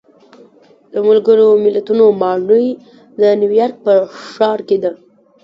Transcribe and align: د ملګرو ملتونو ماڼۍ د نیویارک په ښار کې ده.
د 0.91 0.93
ملګرو 1.07 1.47
ملتونو 1.65 2.05
ماڼۍ 2.21 2.67
د 3.19 3.21
نیویارک 3.41 3.75
په 3.85 3.93
ښار 4.31 4.59
کې 4.67 4.77
ده. 4.83 4.91